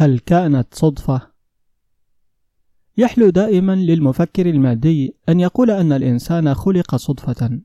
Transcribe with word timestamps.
هل 0.00 0.18
كانت 0.18 0.74
صدفة؟ 0.74 1.20
يحلو 2.98 3.30
دائما 3.30 3.74
للمفكر 3.74 4.46
المادي 4.46 5.16
أن 5.28 5.40
يقول 5.40 5.70
أن 5.70 5.92
الإنسان 5.92 6.54
خلق 6.54 6.96
صدفة 6.96 7.60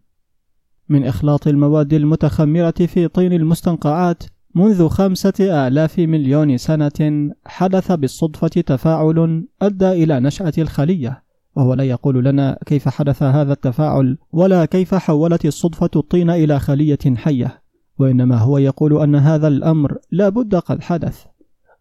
من 0.90 1.06
إخلاط 1.06 1.48
المواد 1.48 1.94
المتخمرة 1.94 2.72
في 2.72 3.08
طين 3.08 3.34
المستنقعات 3.34 4.24
منذ 4.56 4.88
خمسة 4.88 5.68
آلاف 5.68 6.00
مليون 6.00 6.58
سنة 6.58 7.32
حدث 7.46 7.92
بالصدفة 7.92 8.48
تفاعل 8.48 9.48
أدى 9.62 9.92
إلى 9.92 10.20
نشأة 10.20 10.54
الخلية 10.58 11.24
وهو 11.56 11.74
لا 11.74 11.84
يقول 11.84 12.26
لنا 12.26 12.60
كيف 12.66 12.90
حدث 12.90 13.24
هذا 13.24 13.54
التفاعل 13.54 14.18
ولا 14.32 14.66
كيف 14.66 14.96
حولت 14.96 15.46
الصدفة 15.46 15.90
الطين 15.96 16.30
إلى 16.30 16.60
خلية 16.60 17.16
حية 17.16 17.64
وإنما 18.00 18.38
هو 18.38 18.58
يقول 18.58 19.02
أن 19.02 19.16
هذا 19.16 19.48
الأمر 19.48 19.98
لا 20.12 20.30
بد 20.30 20.56
قد 20.56 20.82
حدث 20.82 21.26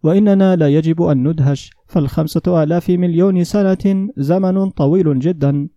وإننا 0.03 0.57
لا 0.57 0.69
يجب 0.69 1.03
أن 1.03 1.29
ندهش 1.29 1.71
فالخمسة 1.87 2.63
آلاف 2.63 2.91
مليون 2.91 3.45
سنة 3.45 4.09
زمن 4.17 4.71
طويل 4.71 5.19
جدا. 5.19 5.69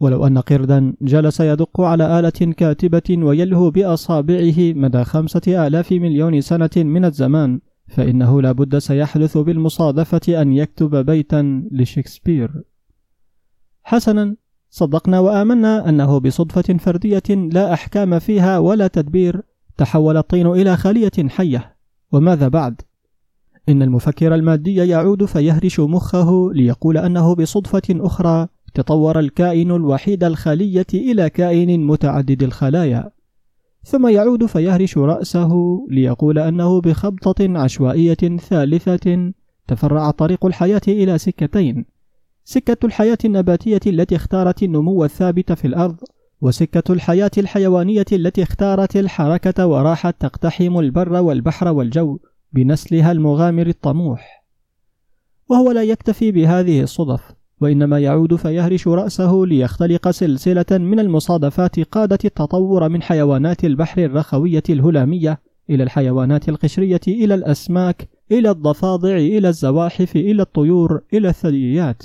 ولو 0.00 0.26
أن 0.26 0.38
قردا 0.38 0.94
جلس 1.02 1.40
يدق 1.40 1.80
على 1.80 2.18
آلة 2.18 2.52
كاتبة 2.56 3.24
ويلهو 3.24 3.70
بأصابعه 3.70 4.54
مدى 4.58 5.04
خمسة 5.04 5.66
آلاف 5.66 5.92
مليون 5.92 6.40
سنة 6.40 6.70
من 6.76 7.04
الزمان 7.04 7.60
فإنه 7.88 8.42
لا 8.42 8.52
بد 8.52 8.78
سيحدث 8.78 9.38
بالمصادفة 9.38 10.42
أن 10.42 10.52
يكتب 10.52 10.96
بيتا 10.96 11.68
لشكسبير. 11.72 12.50
حسنا 13.82 14.36
صدقنا 14.70 15.20
وآمنا 15.20 15.88
أنه 15.88 16.18
بصدفة 16.18 16.76
فردية 16.78 17.22
لا 17.28 17.72
أحكام 17.72 18.18
فيها 18.18 18.58
ولا 18.58 18.86
تدبير 18.86 19.42
تحول 19.76 20.16
الطين 20.16 20.46
إلى 20.46 20.76
خلية 20.76 21.28
حية. 21.28 21.76
وماذا 22.12 22.48
بعد؟ 22.48 22.80
إن 23.70 23.82
المفكر 23.82 24.34
المادي 24.34 24.74
يعود 24.74 25.24
فيهرش 25.24 25.80
مخه 25.80 26.52
ليقول 26.52 26.98
أنه 26.98 27.34
بصدفة 27.34 27.82
أخرى 27.90 28.48
تطور 28.74 29.18
الكائن 29.18 29.70
الوحيد 29.70 30.24
الخلية 30.24 30.86
إلى 30.94 31.30
كائن 31.30 31.86
متعدد 31.86 32.42
الخلايا. 32.42 33.10
ثم 33.84 34.08
يعود 34.08 34.46
فيهرش 34.46 34.98
رأسه 34.98 35.52
ليقول 35.90 36.38
أنه 36.38 36.80
بخبطة 36.80 37.58
عشوائية 37.58 38.38
ثالثة 38.48 39.32
تفرع 39.68 40.10
طريق 40.10 40.46
الحياة 40.46 40.80
إلى 40.88 41.18
سكتين. 41.18 41.84
سكة 42.44 42.86
الحياة 42.86 43.18
النباتية 43.24 43.80
التي 43.86 44.16
اختارت 44.16 44.62
النمو 44.62 45.04
الثابت 45.04 45.52
في 45.52 45.66
الأرض 45.66 45.96
وسكة 46.40 46.92
الحياة 46.92 47.30
الحيوانية 47.38 48.04
التي 48.12 48.42
اختارت 48.42 48.96
الحركة 48.96 49.66
وراحت 49.66 50.20
تقتحم 50.20 50.78
البر 50.78 51.12
والبحر 51.12 51.68
والجو. 51.68 52.18
بنسلها 52.52 53.12
المغامر 53.12 53.66
الطموح. 53.66 54.44
وهو 55.48 55.72
لا 55.72 55.82
يكتفي 55.82 56.32
بهذه 56.32 56.82
الصدف 56.82 57.32
وإنما 57.60 57.98
يعود 57.98 58.34
فيهرش 58.34 58.88
رأسه 58.88 59.42
ليختلق 59.46 60.10
سلسلة 60.10 60.78
من 60.78 61.00
المصادفات 61.00 61.80
قادت 61.80 62.24
التطور 62.24 62.88
من 62.88 63.02
حيوانات 63.02 63.64
البحر 63.64 64.04
الرخوية 64.04 64.62
الهلامية 64.70 65.40
إلى 65.70 65.82
الحيوانات 65.82 66.48
القشرية 66.48 67.00
إلى 67.08 67.34
الأسماك 67.34 68.08
إلى 68.32 68.50
الضفادع 68.50 69.16
إلى 69.16 69.48
الزواحف 69.48 70.16
إلى 70.16 70.42
الطيور 70.42 71.02
إلى 71.14 71.28
الثدييات. 71.28 72.02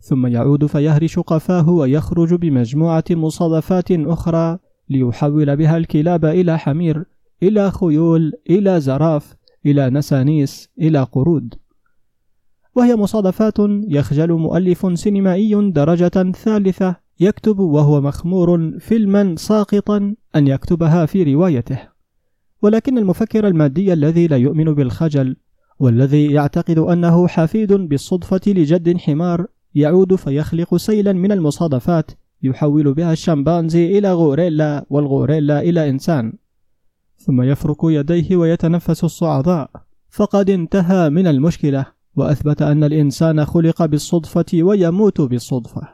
ثم 0.00 0.26
يعود 0.26 0.66
فيهرش 0.66 1.18
قفاه 1.18 1.70
ويخرج 1.70 2.34
بمجموعة 2.34 3.04
مصادفات 3.10 3.90
أخرى 3.90 4.58
ليحول 4.90 5.56
بها 5.56 5.76
الكلاب 5.76 6.24
إلى 6.24 6.58
حمير 6.58 7.04
إلى 7.42 7.70
خيول 7.70 8.32
إلى 8.50 8.80
زراف 8.80 9.37
إلى 9.66 9.90
نسانيس 9.90 10.68
إلى 10.80 11.02
قرود. 11.02 11.54
وهي 12.74 12.96
مصادفات 12.96 13.58
يخجل 13.88 14.32
مؤلف 14.32 14.98
سينمائي 14.98 15.70
درجة 15.70 16.32
ثالثة 16.32 16.96
يكتب 17.20 17.58
وهو 17.58 18.00
مخمور 18.00 18.78
فيلما 18.78 19.36
ساقطا 19.36 20.14
أن 20.36 20.48
يكتبها 20.48 21.06
في 21.06 21.34
روايته. 21.34 21.78
ولكن 22.62 22.98
المفكر 22.98 23.48
المادي 23.48 23.92
الذي 23.92 24.26
لا 24.26 24.36
يؤمن 24.36 24.74
بالخجل 24.74 25.36
والذي 25.78 26.32
يعتقد 26.32 26.78
أنه 26.78 27.28
حفيد 27.28 27.72
بالصدفة 27.72 28.40
لجد 28.46 28.96
حمار 28.96 29.46
يعود 29.74 30.14
فيخلق 30.14 30.76
سيلا 30.76 31.12
من 31.12 31.32
المصادفات 31.32 32.10
يحول 32.42 32.94
بها 32.94 33.12
الشمبانزي 33.12 33.98
إلى 33.98 34.12
غوريلا 34.12 34.86
والغوريلا 34.90 35.60
إلى 35.60 35.88
إنسان. 35.88 36.32
ثم 37.28 37.42
يفرك 37.42 37.78
يديه 37.84 38.36
ويتنفس 38.36 39.04
الصعداء 39.04 39.70
فقد 40.10 40.50
انتهى 40.50 41.10
من 41.10 41.26
المشكلة 41.26 41.86
وأثبت 42.16 42.62
أن 42.62 42.84
الإنسان 42.84 43.44
خلق 43.44 43.84
بالصدفة 43.84 44.44
ويموت 44.54 45.20
بالصدفة. 45.20 45.88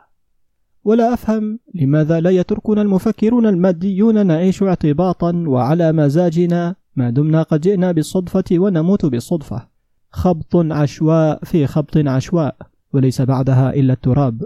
ولا 0.84 1.14
أفهم 1.14 1.58
لماذا 1.74 2.20
لا 2.20 2.30
يتركنا 2.30 2.82
المفكرون 2.82 3.46
الماديون 3.46 4.26
نعيش 4.26 4.62
اعتباطا 4.62 5.44
وعلى 5.46 5.92
مزاجنا 5.92 6.76
ما 6.96 7.10
دمنا 7.10 7.42
قد 7.42 7.60
جئنا 7.60 7.92
بالصدفة 7.92 8.44
ونموت 8.52 9.06
بالصدفة. 9.06 9.68
خبط 10.10 10.56
عشواء 10.56 11.44
في 11.44 11.66
خبط 11.66 11.96
عشواء 11.96 12.56
وليس 12.92 13.22
بعدها 13.22 13.74
إلا 13.74 13.92
التراب. 13.92 14.42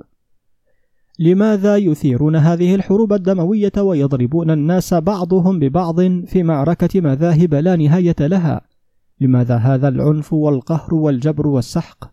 لماذا 1.19 1.77
يثيرون 1.77 2.37
هذه 2.37 2.75
الحروب 2.75 3.12
الدموية 3.12 3.73
ويضربون 3.79 4.51
الناس 4.51 4.95
بعضهم 4.95 5.59
ببعض 5.59 6.01
في 6.01 6.43
معركة 6.43 7.01
مذاهب 7.01 7.55
لا 7.55 7.77
نهاية 7.77 8.17
لها؟ 8.21 8.61
لماذا 9.21 9.57
هذا 9.57 9.89
العنف 9.89 10.33
والقهر 10.33 10.95
والجبر 10.95 11.47
والسحق؟ 11.47 12.11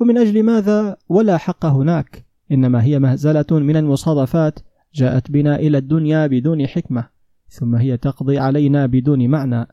ومن 0.00 0.18
أجل 0.18 0.42
ماذا 0.42 0.96
ولا 1.08 1.36
حق 1.36 1.66
هناك؟ 1.66 2.26
إنما 2.52 2.84
هي 2.84 2.98
مهزلة 2.98 3.46
من 3.50 3.76
المصادفات 3.76 4.58
جاءت 4.94 5.30
بنا 5.30 5.56
إلى 5.56 5.78
الدنيا 5.78 6.26
بدون 6.26 6.66
حكمة 6.66 7.08
ثم 7.48 7.74
هي 7.74 7.96
تقضي 7.96 8.38
علينا 8.38 8.86
بدون 8.86 9.28
معنى 9.28 9.66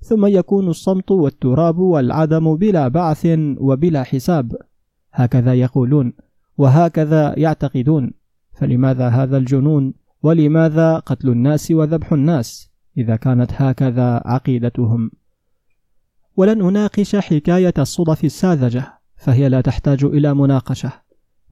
ثم 0.00 0.26
يكون 0.26 0.68
الصمت 0.68 1.10
والتراب 1.10 1.78
والعدم 1.78 2.56
بلا 2.56 2.88
بعث 2.88 3.26
وبلا 3.58 4.02
حساب. 4.02 4.56
هكذا 5.12 5.54
يقولون. 5.54 6.12
وهكذا 6.58 7.34
يعتقدون. 7.38 8.10
فلماذا 8.52 9.08
هذا 9.08 9.36
الجنون؟ 9.36 9.94
ولماذا 10.22 10.98
قتل 10.98 11.28
الناس 11.28 11.70
وذبح 11.70 12.12
الناس؟ 12.12 12.70
إذا 12.98 13.16
كانت 13.16 13.50
هكذا 13.54 14.22
عقيدتهم. 14.24 15.10
ولن 16.36 16.62
أناقش 16.62 17.16
حكاية 17.16 17.74
الصدف 17.78 18.24
الساذجة 18.24 18.84
فهي 19.16 19.48
لا 19.48 19.60
تحتاج 19.60 20.04
إلى 20.04 20.34
مناقشة. 20.34 20.92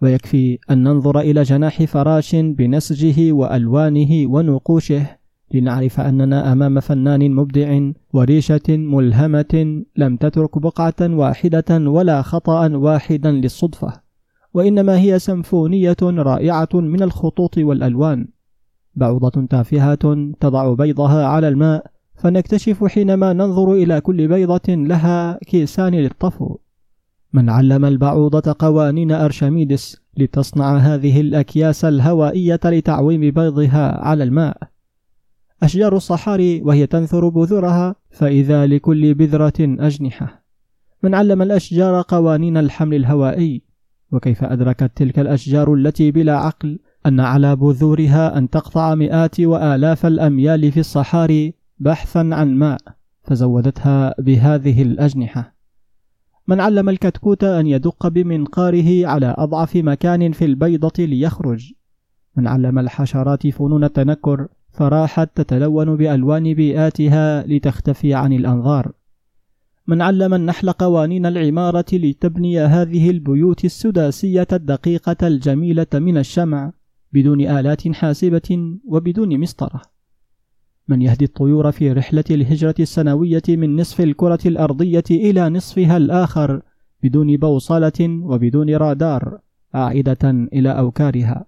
ويكفي 0.03 0.59
أن 0.71 0.83
ننظر 0.83 1.21
إلى 1.21 1.43
جناح 1.43 1.83
فراش 1.83 2.35
بنسجه 2.35 3.33
وألوانه 3.33 4.31
ونقوشه 4.31 5.07
لنعرف 5.55 6.01
أننا 6.01 6.53
أمام 6.53 6.81
فنان 6.81 7.31
مبدع 7.35 7.91
وريشة 8.13 8.69
ملهمة 8.69 9.83
لم 9.97 10.17
تترك 10.17 10.59
بقعة 10.59 10.95
واحدة 11.01 11.65
ولا 11.71 12.23
خطأ 12.23 12.77
واحدا 12.77 13.31
للصدفة. 13.31 14.06
وإنما 14.57 14.99
هي 14.99 15.19
سمفونية 15.19 15.97
رائعة 16.03 16.69
من 16.75 17.03
الخطوط 17.03 17.59
والألوان. 17.59 18.29
بعوضة 18.95 19.47
تافهة 19.51 20.33
تضع 20.41 20.75
بيضها 20.75 21.27
على 21.27 21.49
الماء 21.49 21.87
فنكتشف 22.15 22.85
حينما 22.85 23.33
ننظر 23.33 23.73
إلى 23.73 24.01
كل 24.01 24.29
بيضة 24.29 24.75
لها 24.75 25.39
كيسان 25.47 25.95
للطفو. 25.95 26.57
من 27.33 27.51
علم 27.51 27.85
البعوضة 27.85 28.57
قوانين 28.59 29.13
أرشميدس 29.13 30.01
لتصنع 30.17 30.77
هذه 30.77 31.21
الأكياس 31.21 31.85
الهوائية 31.85 32.61
لتعويم 32.65 33.21
بيضها 33.21 34.05
على 34.05 34.25
الماء. 34.25 34.57
أشجار 35.63 35.97
الصحاري 35.97 36.63
وهي 36.63 36.87
تنثر 36.87 37.29
بذورها 37.29 37.95
فإذا 38.11 38.67
لكل 38.67 39.15
بذرة 39.15 39.61
أجنحة. 39.61 40.45
من 41.03 41.15
علم 41.15 41.43
الأشجار 41.43 42.05
قوانين 42.09 42.57
الحمل 42.57 42.97
الهوائي 42.97 43.66
وكيف 44.13 44.45
أدركت 44.45 44.91
تلك 44.97 45.19
الأشجار 45.19 45.75
التي 45.75 46.11
بلا 46.11 46.37
عقل 46.37 46.79
أن 47.07 47.21
على 47.21 47.57
بذورها 47.57 48.39
أن 48.39 48.51
تقطع 48.51 48.95
مئات 48.95 49.41
وآلاف 49.41 50.07
الأميال 50.07 50.73
في 50.73 50.81
الصحاري 50.81 51.55
بحثا 51.79 52.19
عن 52.33 52.55
ماء 52.55 52.79
فزودتها 53.23 54.15
بهذه 54.19 54.83
الأجنحة. 54.83 55.57
من 56.49 56.61
علم 56.61 56.89
الكتكوت 56.89 57.45
أن 57.45 57.67
يدق 57.67 58.09
بمنقاره 58.09 59.07
على 59.07 59.35
أضعف 59.39 59.77
مكان 59.77 60.33
في 60.33 60.45
البيضة 60.45 61.05
ليخرج. 61.05 61.73
من 62.37 62.47
علم 62.47 62.79
الحشرات 62.79 63.47
فنون 63.47 63.85
التنكر 63.85 64.49
فراحت 64.73 65.29
تتلون 65.35 65.97
بألوان 65.97 66.55
بيئاتها 66.55 67.47
لتختفي 67.47 68.15
عن 68.15 68.33
الأنظار. 68.33 68.93
من 69.89 70.03
علم 70.03 70.35
النحل 70.35 70.71
قوانين 70.71 71.27
العمارة 71.27 71.85
لتبني 71.93 72.61
هذه 72.61 73.11
البيوت 73.11 73.65
السداسية 73.65 74.47
الدقيقة 74.53 75.27
الجميلة 75.27 75.87
من 75.95 76.19
الشمع 76.19 76.73
بدون 77.13 77.41
آلات 77.41 77.89
حاسبة 77.89 78.79
وبدون 78.89 79.41
مسطرة. 79.41 79.83
من 80.89 81.03
يهدي 81.03 81.25
الطيور 81.25 81.71
في 81.71 81.93
رحلة 81.93 82.25
الهجرة 82.31 82.75
السنوية 82.81 83.43
من 83.49 83.77
نصف 83.77 84.01
الكرة 84.01 84.39
الأرضية 84.47 85.05
إلى 85.11 85.51
نصفها 85.51 85.97
الآخر 85.97 86.63
بدون 87.03 87.37
بوصلة 87.37 88.01
وبدون 88.01 88.77
رادار 88.77 89.39
عائدة 89.75 90.31
إلى 90.53 90.79
أوكارها. 90.79 91.47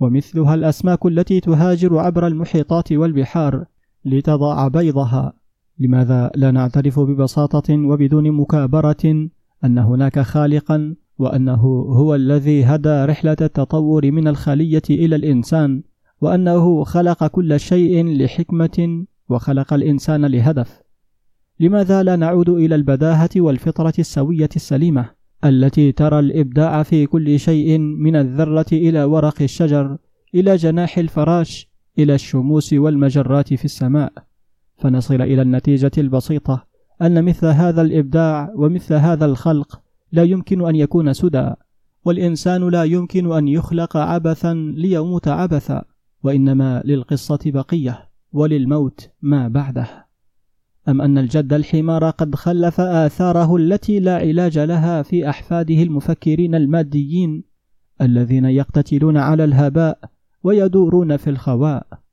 ومثلها 0.00 0.54
الأسماك 0.54 1.06
التي 1.06 1.40
تهاجر 1.40 1.98
عبر 1.98 2.26
المحيطات 2.26 2.92
والبحار 2.92 3.64
لتضع 4.04 4.68
بيضها. 4.68 5.43
لماذا 5.78 6.30
لا 6.34 6.50
نعترف 6.50 7.00
ببساطة 7.00 7.74
وبدون 7.74 8.32
مكابرة 8.32 9.28
أن 9.64 9.78
هناك 9.78 10.18
خالقا 10.20 10.94
وأنه 11.18 11.62
هو 11.88 12.14
الذي 12.14 12.64
هدى 12.64 13.04
رحلة 13.04 13.36
التطور 13.40 14.10
من 14.10 14.28
الخلية 14.28 14.82
إلى 14.90 15.16
الإنسان 15.16 15.82
وأنه 16.20 16.84
خلق 16.84 17.26
كل 17.26 17.60
شيء 17.60 18.16
لحكمة 18.16 19.04
وخلق 19.28 19.72
الإنسان 19.72 20.26
لهدف. 20.26 20.80
لماذا 21.60 22.02
لا 22.02 22.16
نعود 22.16 22.48
إلى 22.48 22.74
البداهة 22.74 23.30
والفطرة 23.36 23.94
السوية 23.98 24.48
السليمة 24.56 25.10
التي 25.44 25.92
ترى 25.92 26.18
الإبداع 26.18 26.82
في 26.82 27.06
كل 27.06 27.38
شيء 27.38 27.78
من 27.78 28.16
الذرة 28.16 28.66
إلى 28.72 29.04
ورق 29.04 29.42
الشجر 29.42 29.96
إلى 30.34 30.56
جناح 30.56 30.98
الفراش 30.98 31.70
إلى 31.98 32.14
الشموس 32.14 32.72
والمجرات 32.72 33.54
في 33.54 33.64
السماء؟ 33.64 34.12
فنصل 34.76 35.22
إلى 35.22 35.42
النتيجة 35.42 35.92
البسيطة 35.98 36.66
أن 37.02 37.24
مثل 37.24 37.46
هذا 37.46 37.82
الإبداع 37.82 38.52
ومثل 38.56 38.94
هذا 38.94 39.24
الخلق 39.24 39.80
لا 40.12 40.22
يمكن 40.22 40.68
أن 40.68 40.76
يكون 40.76 41.12
سدى 41.12 41.50
والإنسان 42.04 42.68
لا 42.68 42.84
يمكن 42.84 43.32
أن 43.32 43.48
يخلق 43.48 43.96
عبثا 43.96 44.54
ليموت 44.54 45.28
عبثا 45.28 45.84
وإنما 46.22 46.82
للقصة 46.84 47.38
بقية 47.46 48.10
وللموت 48.32 49.10
ما 49.22 49.48
بعده. 49.48 50.06
أم 50.88 51.00
أن 51.02 51.18
الجد 51.18 51.52
الحمار 51.52 52.10
قد 52.10 52.34
خلف 52.34 52.80
آثاره 52.80 53.56
التي 53.56 54.00
لا 54.00 54.16
علاج 54.16 54.58
لها 54.58 55.02
في 55.02 55.30
أحفاده 55.30 55.82
المفكرين 55.82 56.54
الماديين 56.54 57.44
الذين 58.00 58.44
يقتتلون 58.44 59.16
على 59.16 59.44
الهباء 59.44 59.98
ويدورون 60.42 61.16
في 61.16 61.30
الخواء. 61.30 61.86